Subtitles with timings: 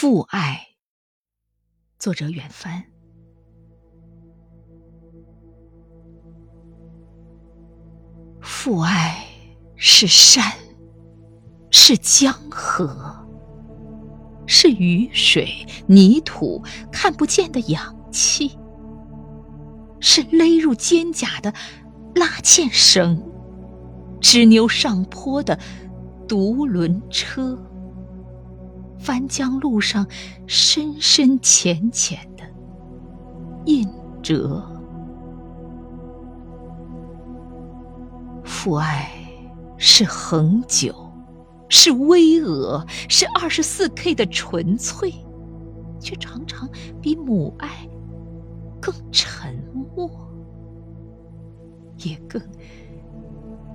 [0.00, 0.60] 父爱，
[1.98, 2.84] 作者远帆。
[8.40, 9.26] 父爱
[9.74, 10.52] 是山，
[11.72, 13.26] 是江河，
[14.46, 16.62] 是雨水、泥土
[16.92, 18.56] 看不见的氧气，
[19.98, 21.52] 是勒入肩胛的
[22.14, 23.20] 拉纤绳，
[24.20, 25.58] 支牛上坡的
[26.28, 27.58] 独轮车。
[28.98, 30.06] 翻江路上
[30.46, 32.44] 深深浅浅的
[33.64, 33.88] 印
[34.22, 34.62] 折，
[38.44, 39.10] 父爱
[39.76, 40.94] 是恒久，
[41.68, 45.14] 是巍峨，是二十四 K 的纯粹，
[46.00, 46.68] 却常常
[47.00, 47.88] 比母爱
[48.80, 49.54] 更沉
[49.94, 50.10] 默，
[51.98, 52.42] 也更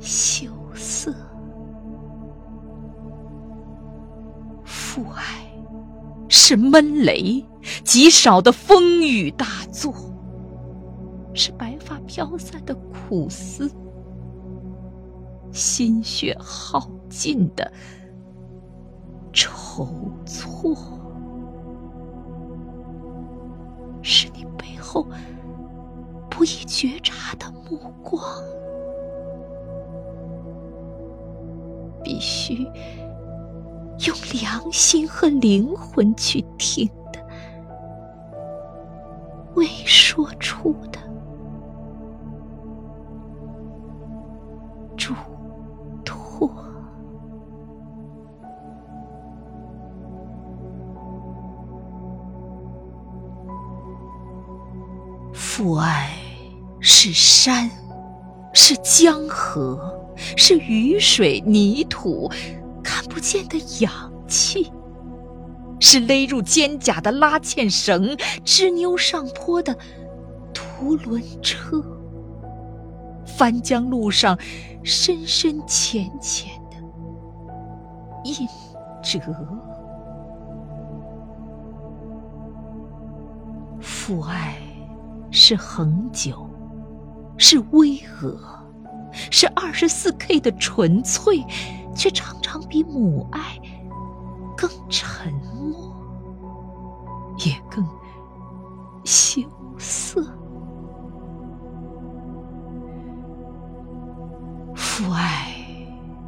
[0.00, 1.14] 羞涩。
[4.94, 5.44] 父爱
[6.28, 7.44] 是闷雷，
[7.82, 9.92] 极少的风雨大作；
[11.34, 13.68] 是白发飘散的苦思，
[15.50, 17.72] 心血耗尽的
[19.32, 19.84] 筹
[20.24, 20.76] 措；
[24.00, 25.04] 是你背后
[26.30, 28.22] 不易觉察的目光，
[32.04, 32.64] 必须。
[34.06, 37.20] 用良心和灵魂去听的，
[39.54, 40.98] 未说出的
[44.96, 45.14] 嘱
[46.04, 46.50] 托。
[55.32, 56.10] 父爱
[56.80, 57.70] 是山，
[58.52, 59.78] 是江河，
[60.36, 62.30] 是雨水、泥土。
[62.84, 64.70] 看不见的氧气，
[65.80, 69.76] 是勒入肩胛的拉纤绳，支牛上坡的
[70.52, 71.82] 独轮车，
[73.26, 74.38] 翻江路上
[74.84, 76.76] 深深浅浅的
[78.24, 78.46] 印
[79.02, 79.20] 折。
[83.80, 84.56] 父爱
[85.30, 86.48] 是恒久，
[87.36, 88.36] 是巍峨，
[89.30, 91.42] 是二十四 K 的纯粹。
[91.94, 93.58] 却常常比母爱
[94.56, 95.94] 更沉默，
[97.44, 97.86] 也更
[99.04, 99.42] 羞
[99.78, 100.22] 涩。
[104.74, 105.54] 父爱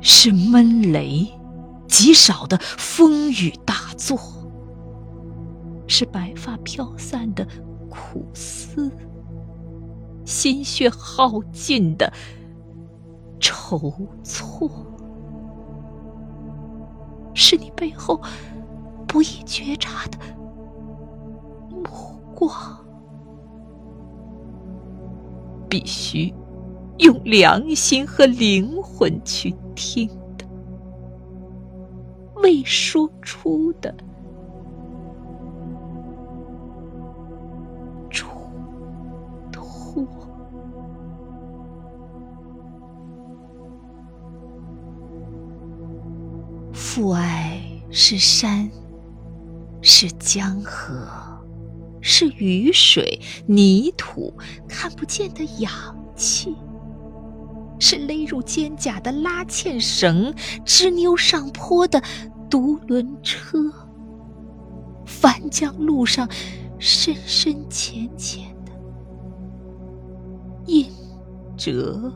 [0.00, 1.26] 是闷雷，
[1.86, 4.16] 极少的风雨大作；
[5.86, 7.46] 是白发飘散的
[7.88, 8.90] 苦思，
[10.24, 12.12] 心血耗尽的
[13.38, 13.92] 筹
[14.24, 14.68] 措。
[17.38, 18.18] 是你背后
[19.06, 20.18] 不易觉察的
[21.70, 21.84] 目
[22.34, 22.50] 光，
[25.68, 26.32] 必须
[26.98, 30.08] 用良心和灵魂去听
[30.38, 30.46] 的，
[32.36, 33.94] 未说出的
[38.08, 38.26] 嘱
[39.52, 40.06] 托。
[46.96, 48.70] 父爱是山，
[49.82, 51.06] 是江河，
[52.00, 54.32] 是雨水、泥土
[54.66, 55.70] 看不见的氧
[56.16, 56.56] 气，
[57.78, 62.02] 是勒入肩胛的拉纤绳，支牛上坡的
[62.48, 63.70] 独轮车，
[65.04, 66.26] 翻江路上
[66.78, 68.72] 深深浅浅的
[70.64, 70.90] 印
[71.58, 72.10] 折。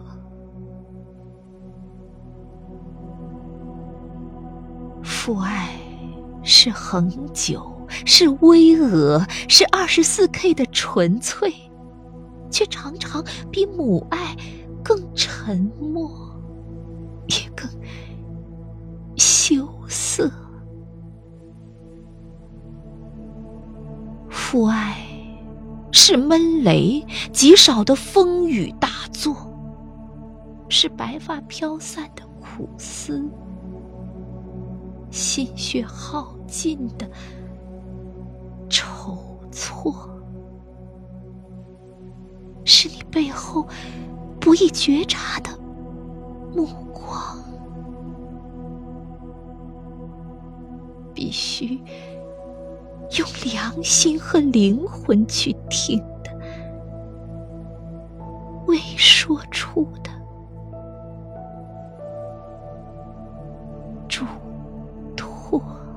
[5.30, 5.78] 父爱
[6.42, 7.64] 是恒久，
[8.04, 11.54] 是巍峨，是二十四 K 的纯粹，
[12.50, 14.34] 却常常比母爱
[14.82, 16.10] 更沉默，
[17.28, 17.70] 也更
[19.16, 20.28] 羞涩。
[24.28, 24.96] 父爱
[25.92, 29.36] 是闷雷，极少的风雨大作，
[30.68, 33.24] 是白发飘散的苦思。
[35.10, 37.08] 心血耗尽的
[38.68, 39.16] 筹
[39.50, 39.92] 措，
[42.64, 43.66] 是你背后
[44.40, 45.50] 不易觉察的
[46.54, 47.38] 目光，
[51.12, 51.80] 必须
[53.18, 56.30] 用良心和灵魂去听的，
[58.66, 60.19] 未说出的。
[65.50, 65.89] 我。